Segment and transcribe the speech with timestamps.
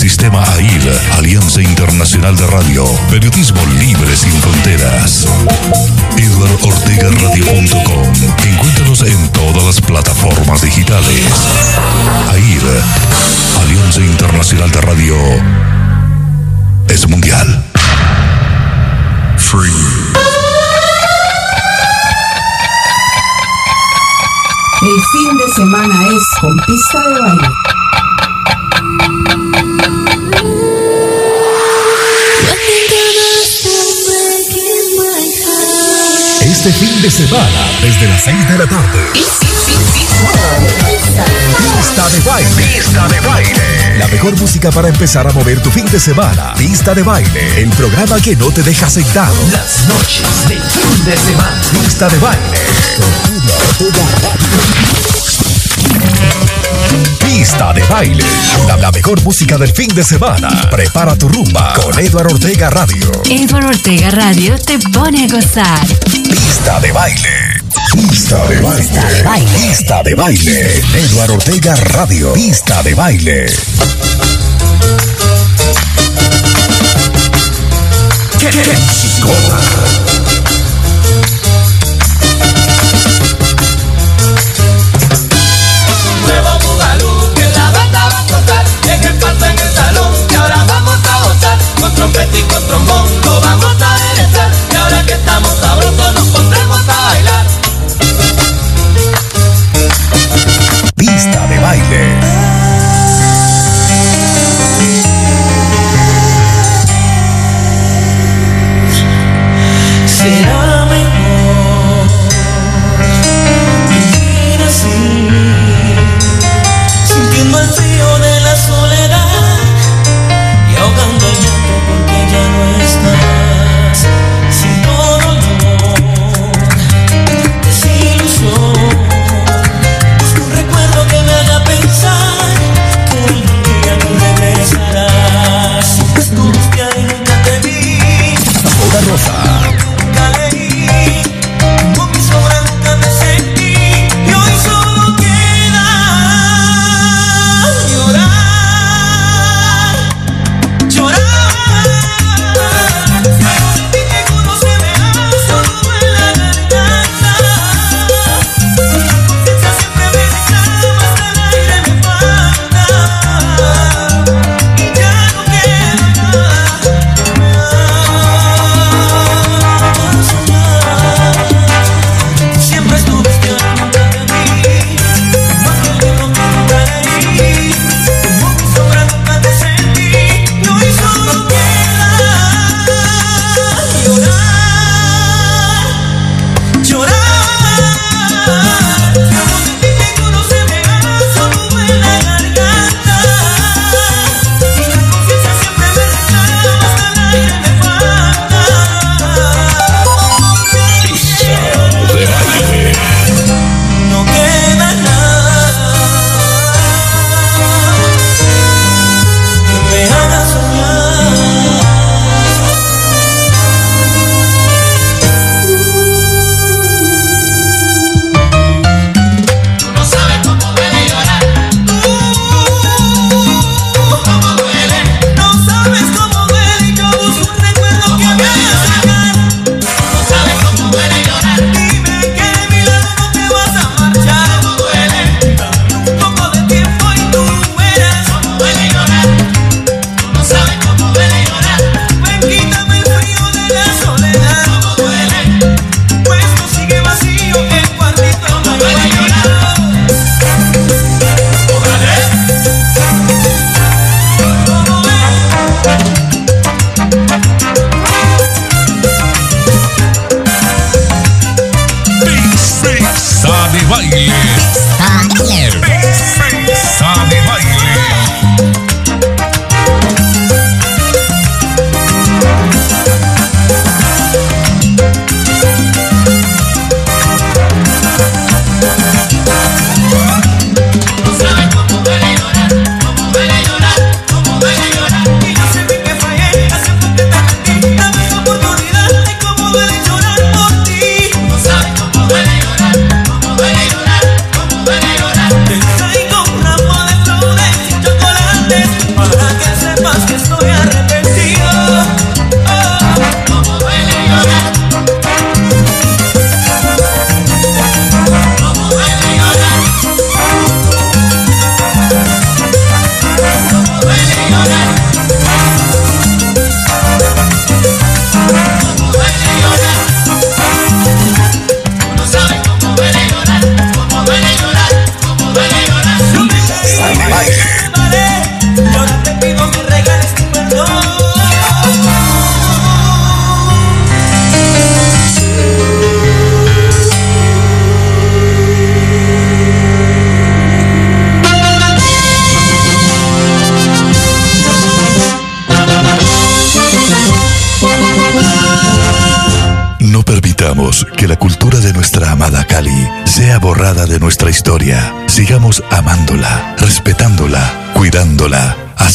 [0.00, 2.86] Sistema AIR, Alianza Internacional de Radio.
[3.10, 5.28] Periodismo libre sin fronteras.
[6.16, 8.06] EdwardOrtegaRadio.com.
[8.46, 11.20] Encuéntranos en todas las plataformas digitales.
[12.30, 12.62] AIR,
[13.62, 15.16] Alianza Internacional de Radio.
[16.88, 17.62] Es mundial.
[19.36, 19.70] Free.
[24.80, 27.48] El fin de semana es con pista de baile.
[36.42, 38.98] Este fin de semana, desde las 6 de la tarde.
[41.56, 42.62] Pista de baile.
[42.74, 43.98] Pista de baile.
[43.98, 46.52] La mejor música para empezar a mover tu fin de semana.
[46.58, 47.62] Pista de baile.
[47.62, 49.34] El programa que no te deja sentado.
[49.52, 51.62] Las noches del fin de semana.
[51.72, 52.58] Pista de baile.
[57.32, 58.24] Pista de baile.
[58.66, 60.48] La, la mejor música del fin de semana.
[60.68, 63.10] Prepara tu rumba con Eduardo Ortega Radio.
[63.30, 65.86] Edward Ortega Radio te pone a gozar.
[66.10, 67.62] Pista de baile.
[67.92, 69.68] Pista de baile.
[69.68, 70.82] Pista de baile.
[70.92, 72.32] Eduardo Ortega Radio.
[72.32, 73.46] Pista de baile.
[78.40, 80.09] ¡Qué, qué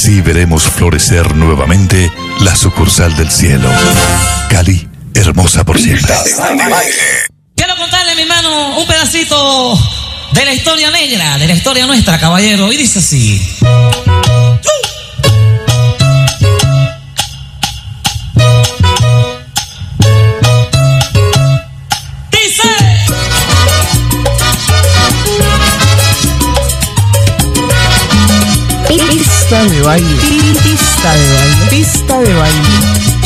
[0.06, 2.12] Así veremos florecer nuevamente
[2.42, 3.68] la sucursal del cielo.
[4.52, 6.14] Cali, hermosa por siempre.
[7.56, 9.76] Quiero contarle, mi hermano, un pedacito
[10.32, 12.72] de la historia negra, de la historia nuestra, caballero.
[12.72, 13.42] Y dice así.
[29.56, 30.16] Pista de baile.
[30.64, 31.70] Pista de baile.
[31.70, 33.25] Pista de baile.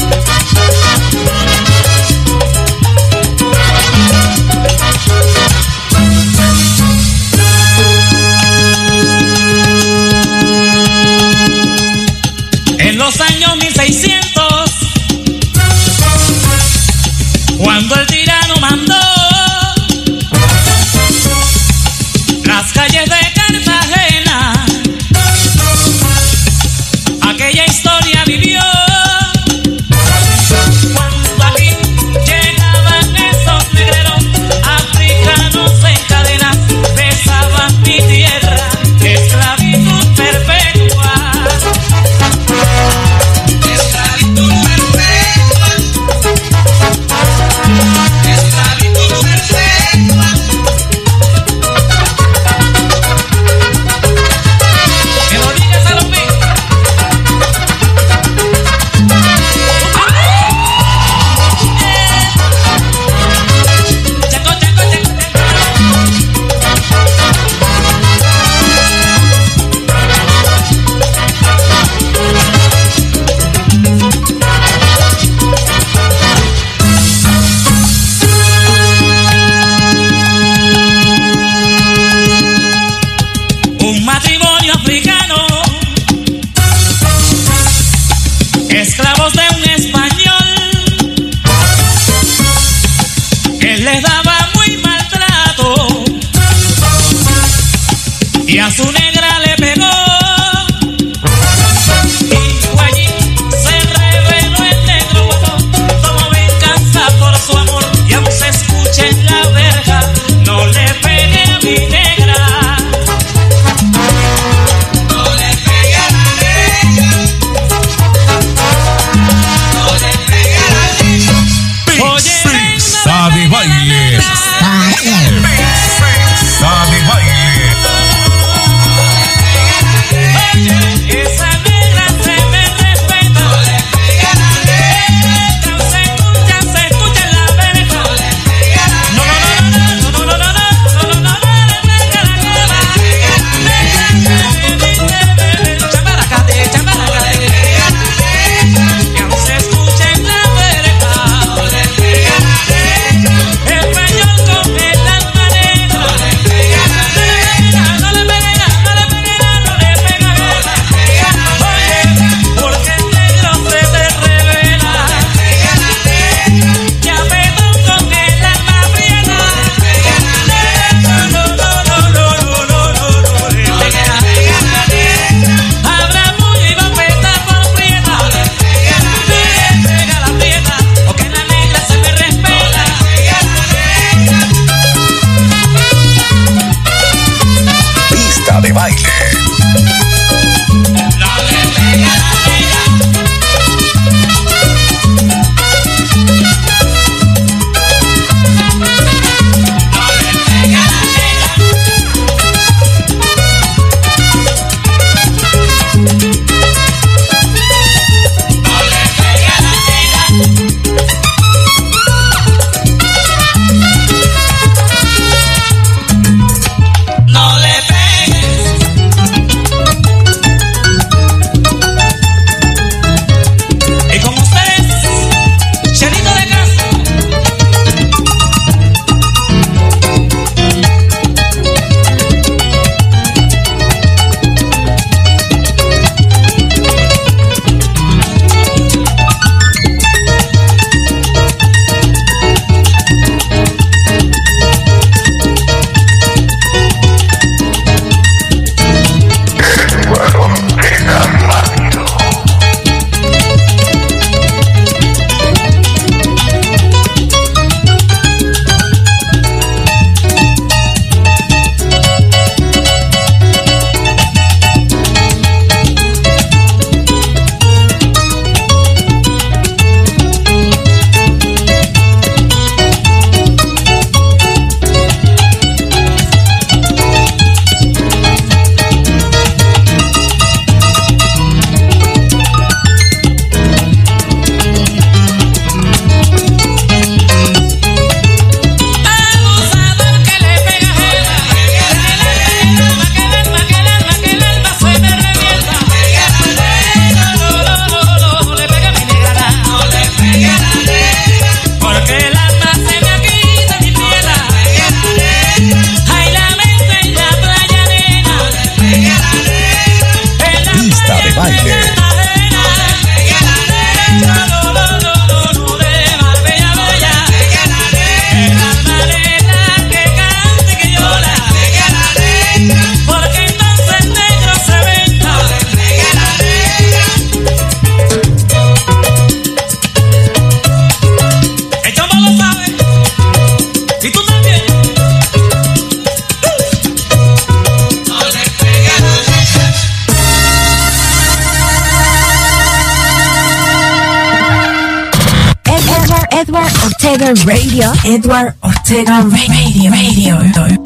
[347.80, 347.94] Radio.
[348.04, 349.90] Edward Ortega Radio.
[349.90, 350.82] Radio.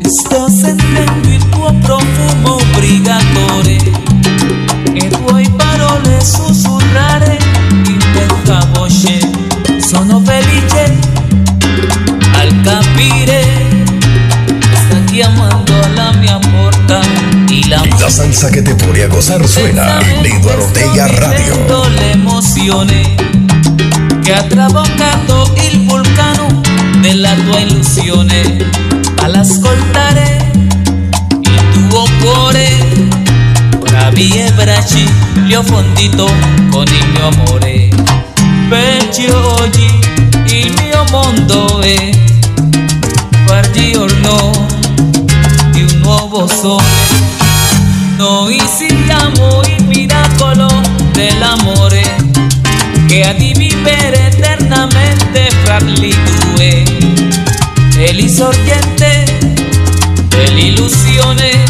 [0.00, 3.76] Sto sentendo il tuo profumo brigatore
[4.94, 7.36] e tuoi parole sussurrare
[7.84, 9.20] in questa voce.
[9.78, 10.98] Sono felice
[12.32, 13.44] al capire
[14.72, 17.00] sta chiamando alla mia porta
[17.48, 21.66] y la La salsa que te pone a gozar suena en Eduardo Ortega Radio.
[24.22, 26.60] Che ha trabocato il vulcano
[27.00, 28.56] della tua illusione
[29.16, 30.50] all'ascoltare
[31.40, 32.68] il tuo cuore
[33.80, 35.04] ora viebraci
[35.44, 36.30] gli ho fondito
[36.70, 37.88] con il mio amore
[38.68, 39.98] perciò oggi
[40.46, 42.10] il mio mondo è
[43.46, 44.66] far giorno
[45.72, 47.30] di un nuovo sole
[48.16, 50.68] noi siamo il miracolo
[51.10, 52.30] dell'amore
[53.06, 53.32] che ha
[53.82, 56.82] di vivere eternamente fra gli due.
[57.96, 59.24] È l'insorgente
[60.28, 61.64] dell'illusione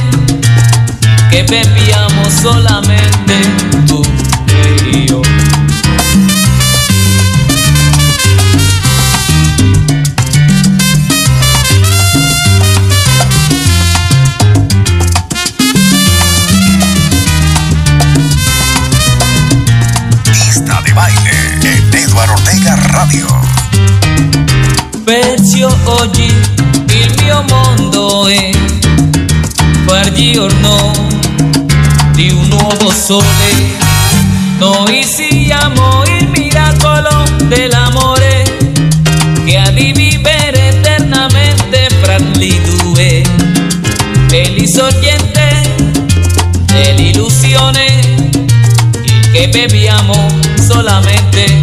[1.30, 3.34] che beviamo solamente
[3.86, 4.02] tu
[4.46, 5.51] e io.
[32.12, 33.24] Di un nuovo sole.
[34.58, 38.44] Noi siamo il miracolo dell'amore
[39.44, 43.22] che ha di vivere eternamente fra gli due.
[44.30, 45.74] È l'insorgente
[46.66, 47.86] dell'illusione
[49.02, 50.28] il che beviamo
[50.64, 51.61] solamente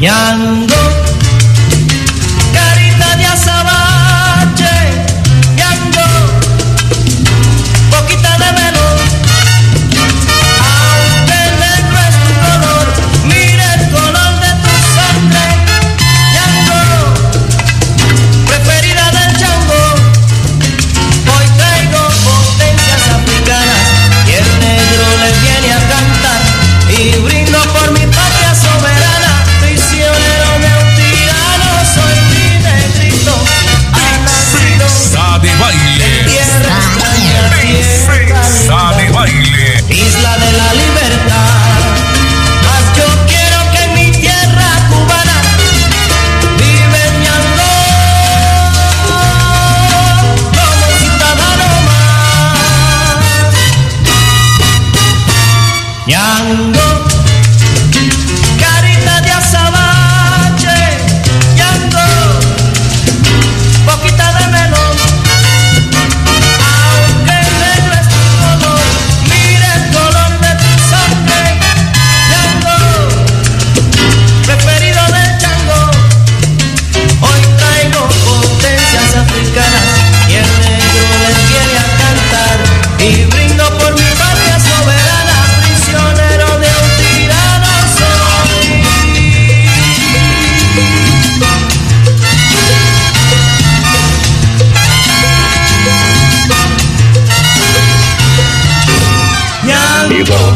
[0.00, 0.87] 阳光。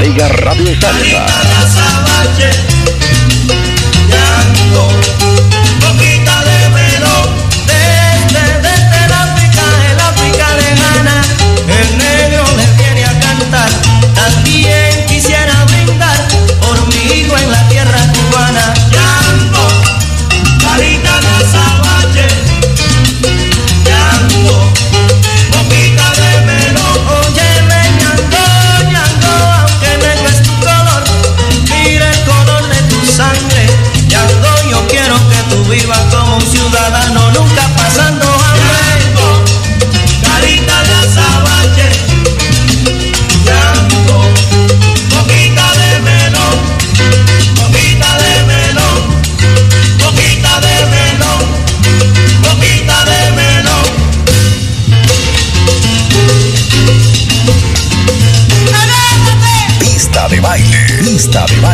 [0.02, 2.71] Vega Radio Salsa.
[36.72, 38.80] ciudadano nunca pasando hambre.
[40.22, 41.88] Carita de azabache,
[43.44, 44.16] llanto,
[45.10, 46.56] boquita de melón,
[47.56, 49.00] boquita de melón,
[50.02, 51.44] boquita de melón,
[52.42, 53.86] boquita de melón.
[59.78, 61.71] Pista de baile, pista de baile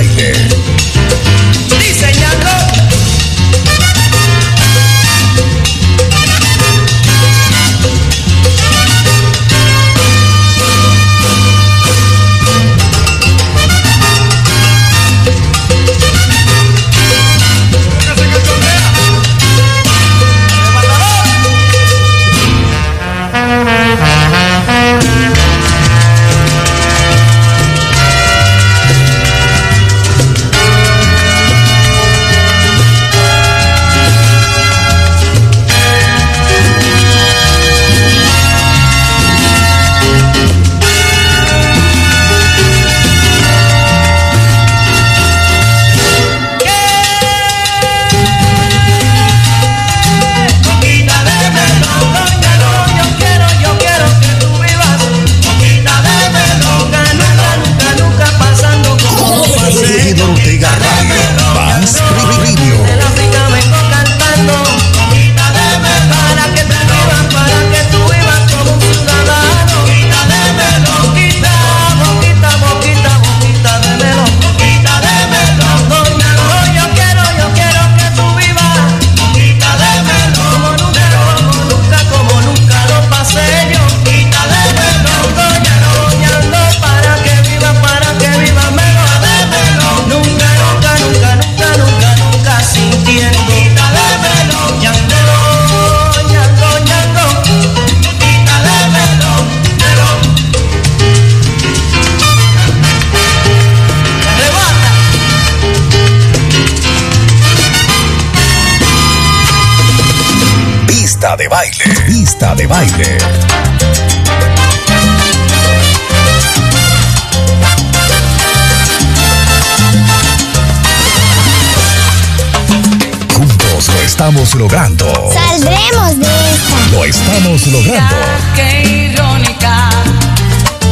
[124.18, 125.06] estamos logrando.
[125.32, 126.90] Saldremos de esta.
[126.90, 128.16] Lo estamos logrando.
[128.56, 129.90] Qué irónica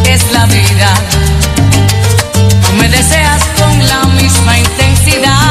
[0.09, 0.95] es la vida.
[2.33, 5.46] Tú me deseas con la misma intensidad.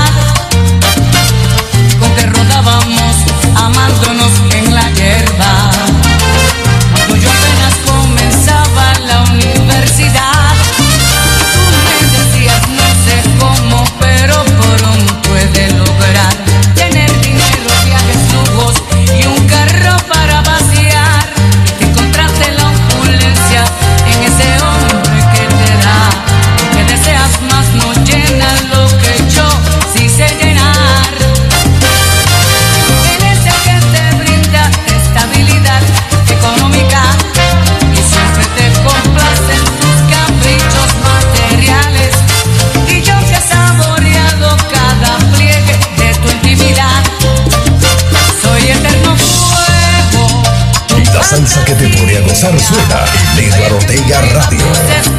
[52.36, 53.06] Zarzuela
[53.38, 55.15] en Edward Ortega Radio.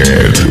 [0.00, 0.49] Eduardo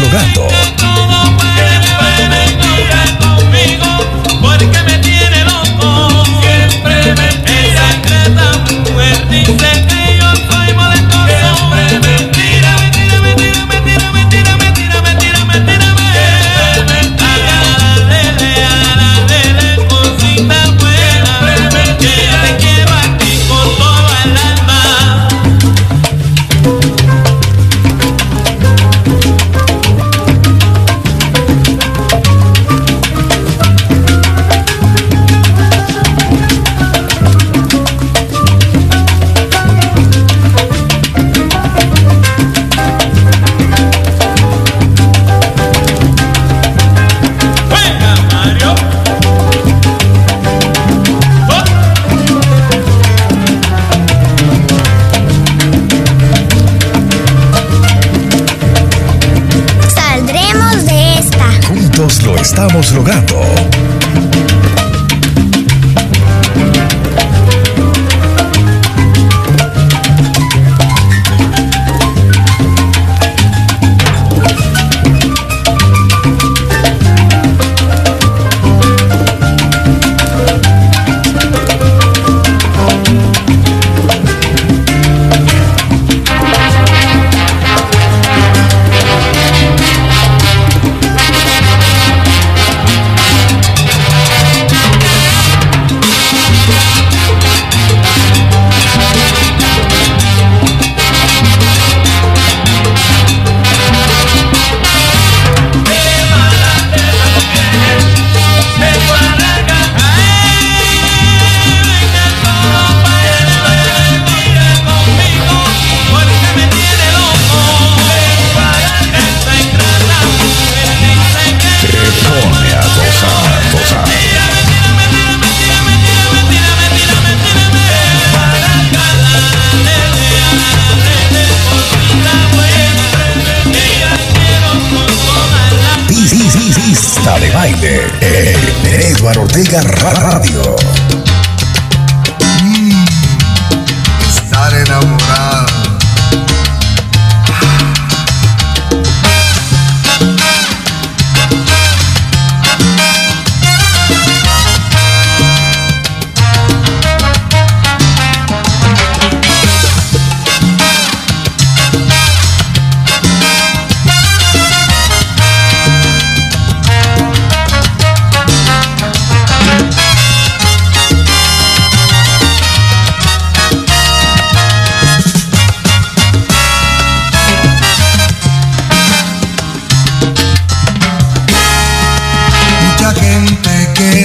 [0.00, 0.55] logrando.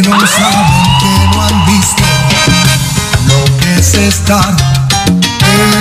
[0.10, 2.02] no saben, que no han visto
[3.28, 4.56] lo que es estar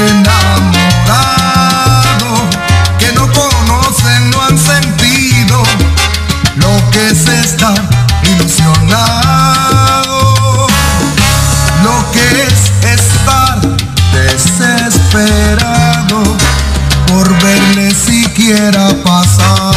[0.09, 0.29] enamorado,
[2.99, 5.63] que no conocen, no han sentido
[6.57, 7.89] lo que es estar
[8.25, 10.67] ilusionado,
[11.83, 13.61] lo que es estar
[14.13, 16.37] desesperado
[17.07, 19.70] por verle siquiera pasar.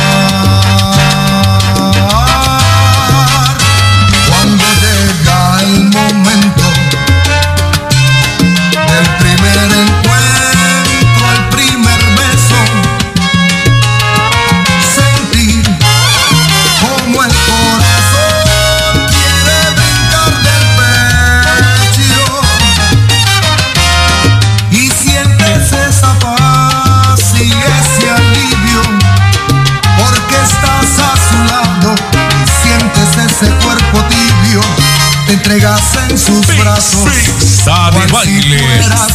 [38.53, 39.12] Ángeles.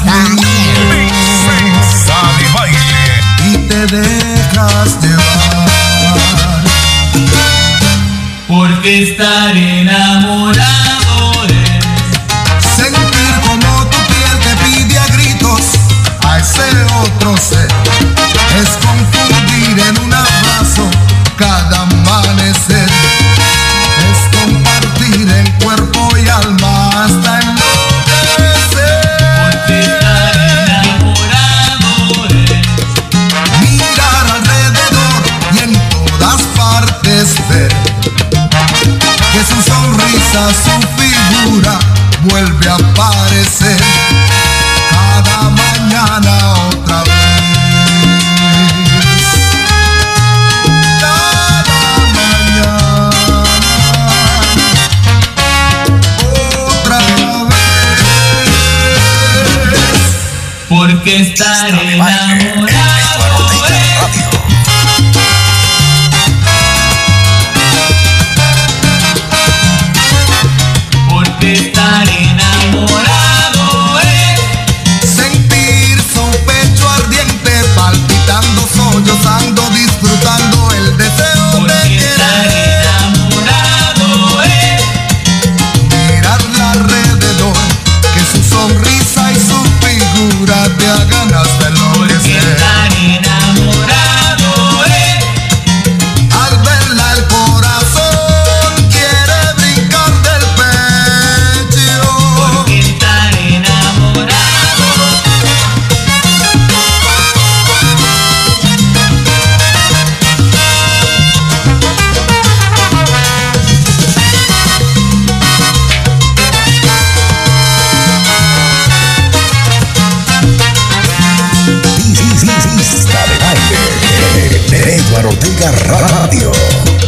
[124.86, 127.07] Eduardo Ortega Radio.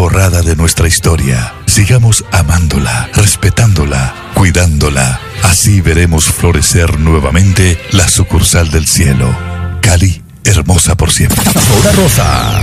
[0.00, 1.52] borrada de nuestra historia.
[1.66, 5.20] Sigamos amándola, respetándola, cuidándola.
[5.42, 9.28] Así veremos florecer nuevamente la sucursal del cielo.
[9.82, 11.44] Cali, hermosa por siempre.
[11.44, 12.60] Zona Rosa.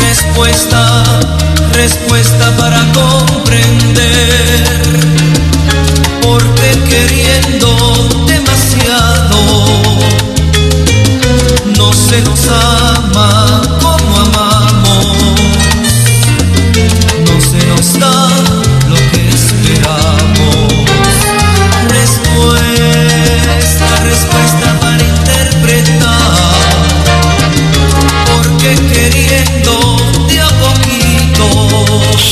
[0.00, 1.20] Respuesta,
[1.74, 4.35] respuesta para comprender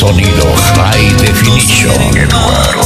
[0.06, 2.83] sonido High Definition.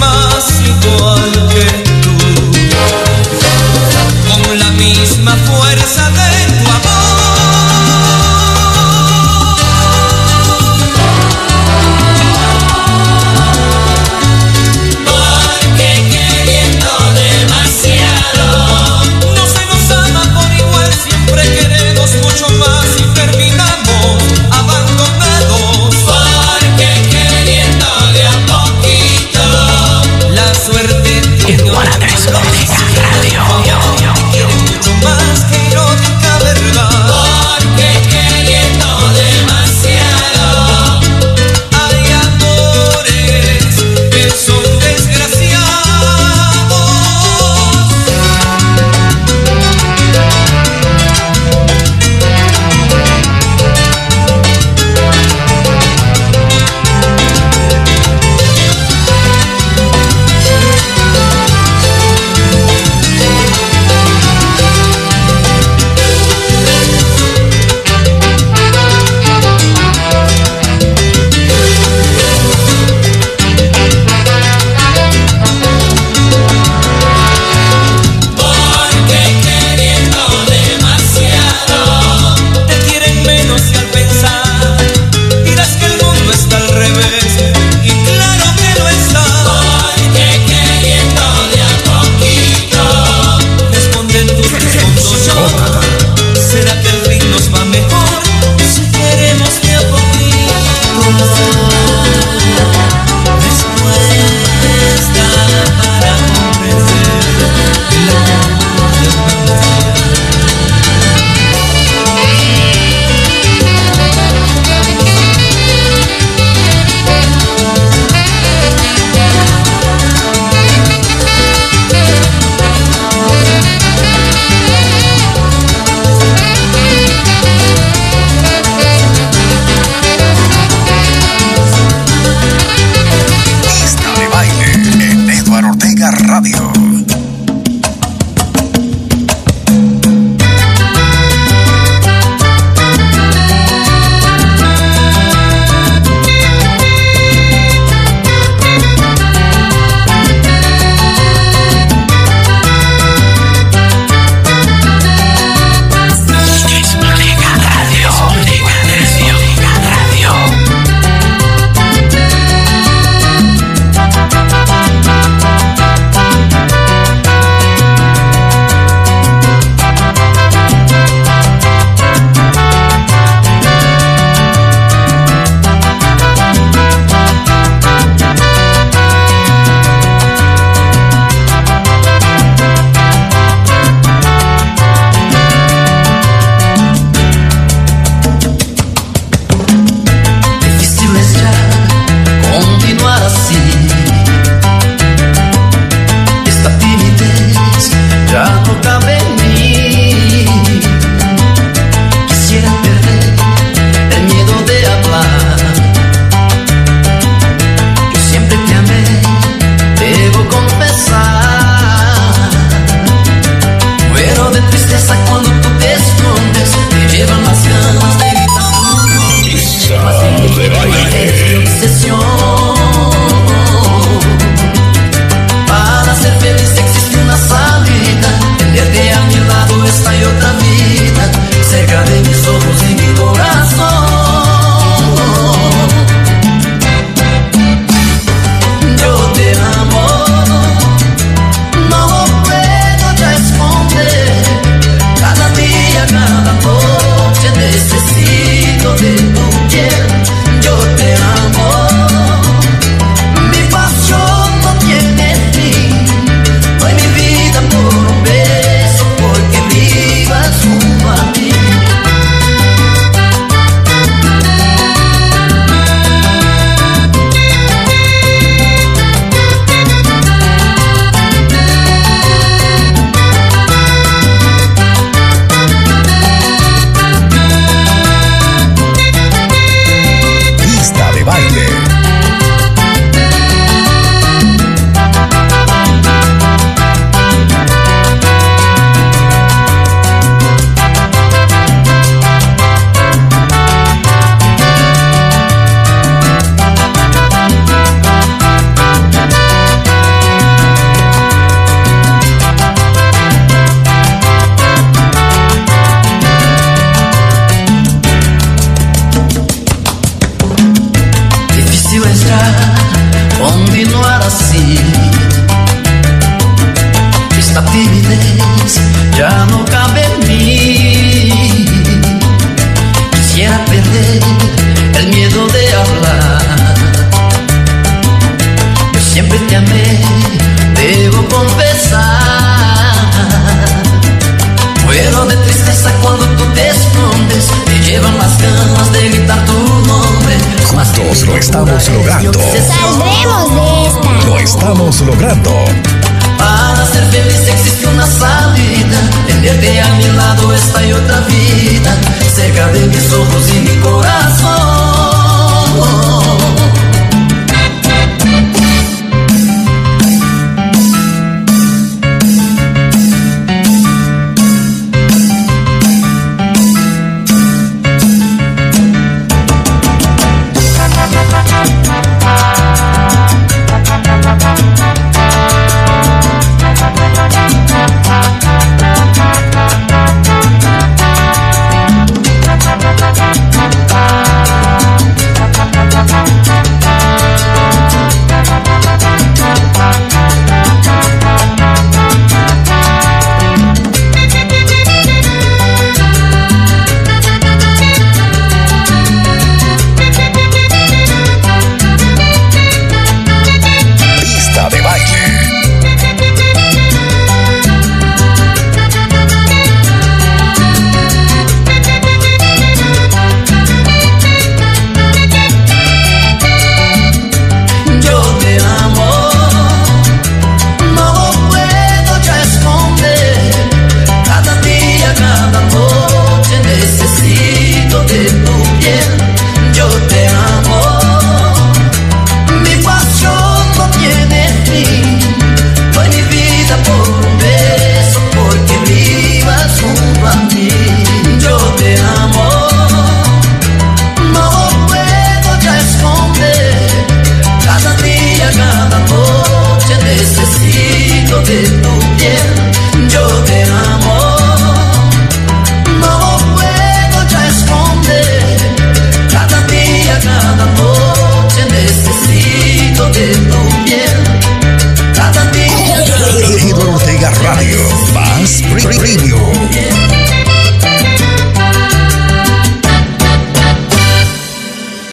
[0.00, 1.64] más igual que
[2.02, 2.16] tú,
[4.44, 5.57] con la misma fuerza.